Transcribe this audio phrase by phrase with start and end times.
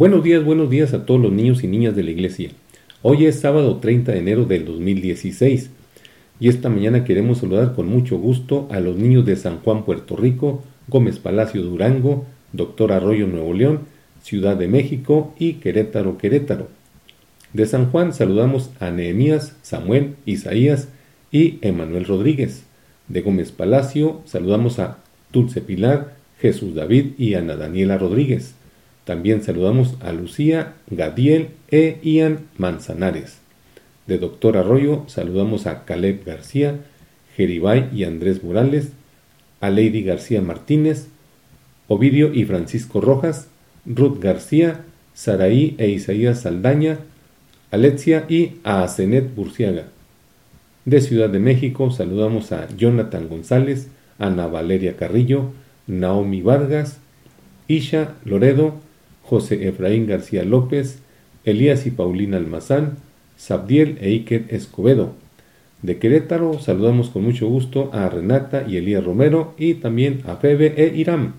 [0.00, 2.52] Buenos días, buenos días a todos los niños y niñas de la iglesia.
[3.02, 5.68] Hoy es sábado 30 de enero del 2016
[6.40, 10.16] y esta mañana queremos saludar con mucho gusto a los niños de San Juan, Puerto
[10.16, 12.24] Rico, Gómez Palacio, Durango,
[12.54, 13.80] Doctor Arroyo, Nuevo León,
[14.22, 16.68] Ciudad de México y Querétaro, Querétaro.
[17.52, 20.88] De San Juan saludamos a Nehemías, Samuel, Isaías
[21.30, 22.64] y Emanuel Rodríguez.
[23.08, 24.96] De Gómez Palacio saludamos a
[25.30, 28.54] Dulce Pilar, Jesús David y Ana Daniela Rodríguez.
[29.04, 33.38] También saludamos a Lucía, Gadiel e Ian Manzanares.
[34.06, 36.80] De Doctor Arroyo saludamos a Caleb García,
[37.36, 38.92] Jeribay y Andrés Morales,
[39.60, 41.08] a Lady García Martínez,
[41.88, 43.48] Ovidio y Francisco Rojas,
[43.86, 46.98] Ruth García, Saraí e Isaías Saldaña,
[47.70, 48.86] Alexia y a
[49.34, 49.84] Burciaga.
[50.84, 55.52] De Ciudad de México saludamos a Jonathan González, Ana Valeria Carrillo,
[55.86, 56.98] Naomi Vargas,
[57.68, 58.74] Isha Loredo,
[59.30, 60.98] José Efraín García López,
[61.44, 62.96] Elías y Paulina Almazán,
[63.36, 65.14] Sabdiel e Iker Escobedo.
[65.82, 70.74] De Querétaro saludamos con mucho gusto a Renata y Elías Romero y también a Febe
[70.76, 71.34] e Irán.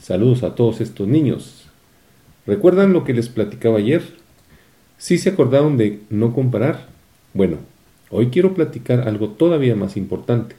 [0.00, 1.66] Saludos a todos estos niños.
[2.46, 4.02] ¿Recuerdan lo que les platicaba ayer?
[4.96, 6.86] ¿Sí se acordaron de no comparar?
[7.34, 7.58] Bueno,
[8.08, 10.56] hoy quiero platicar algo todavía más importante.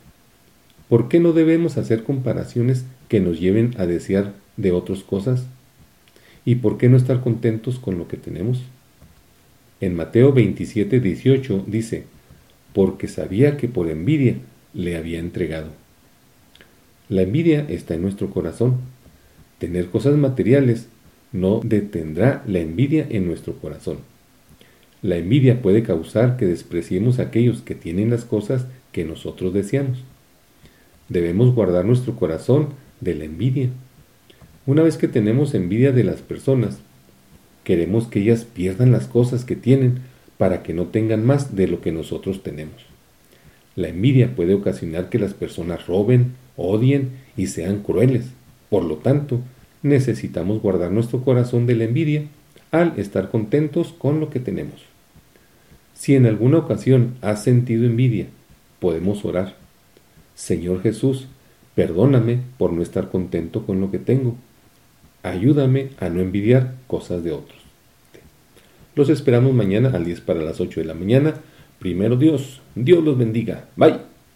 [0.90, 5.48] ¿Por qué no debemos hacer comparaciones que nos lleven a desear de otras cosas?
[6.48, 8.62] ¿Y por qué no estar contentos con lo que tenemos?
[9.82, 12.06] En Mateo 27, 18 dice,
[12.72, 14.38] porque sabía que por envidia
[14.74, 15.72] le había entregado.
[17.10, 18.78] La envidia está en nuestro corazón.
[19.58, 20.88] Tener cosas materiales
[21.34, 23.98] no detendrá la envidia en nuestro corazón.
[25.02, 29.98] La envidia puede causar que despreciemos a aquellos que tienen las cosas que nosotros deseamos.
[31.10, 32.70] Debemos guardar nuestro corazón
[33.02, 33.70] de la envidia.
[34.68, 36.80] Una vez que tenemos envidia de las personas,
[37.64, 40.00] queremos que ellas pierdan las cosas que tienen
[40.38, 42.76] para que no tengan más de lo que nosotros tenemos.
[43.78, 48.26] La envidia puede ocasionar que las personas roben, odien y sean crueles.
[48.70, 49.40] Por lo tanto,
[49.84, 52.26] necesitamos guardar nuestro corazón de la envidia
[52.72, 54.82] al estar contentos con lo que tenemos.
[55.94, 58.26] Si en alguna ocasión has sentido envidia,
[58.82, 59.56] podemos orar.
[60.36, 61.28] Señor Jesús,
[61.74, 64.36] perdóname por no estar contento con lo que tengo
[65.30, 67.60] Ayúdame a no envidiar cosas de otros.
[68.96, 71.36] Los esperamos mañana al 10 para las 8 de la mañana.
[71.80, 73.66] Primero Dios, Dios los bendiga.
[73.76, 74.17] Bye.